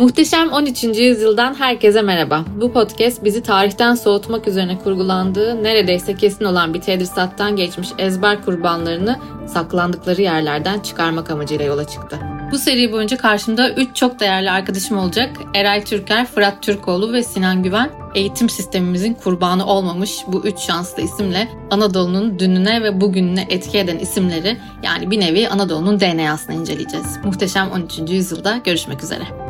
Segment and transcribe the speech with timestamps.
[0.00, 0.84] Muhteşem 13.
[0.84, 2.44] yüzyıldan herkese merhaba.
[2.60, 9.16] Bu podcast bizi tarihten soğutmak üzerine kurgulandığı neredeyse kesin olan bir tedrisattan geçmiş ezber kurbanlarını
[9.46, 12.18] saklandıkları yerlerden çıkarmak amacıyla yola çıktı.
[12.52, 15.30] Bu seri boyunca karşımda 3 çok değerli arkadaşım olacak.
[15.54, 17.90] Eray Türker, Fırat Türkoğlu ve Sinan Güven.
[18.14, 24.56] Eğitim sistemimizin kurbanı olmamış bu üç şanslı isimle Anadolu'nun dününe ve bugününe etki eden isimleri
[24.82, 27.18] yani bir nevi Anadolu'nun DNA'sını inceleyeceğiz.
[27.24, 28.12] Muhteşem 13.
[28.12, 29.49] yüzyılda görüşmek üzere.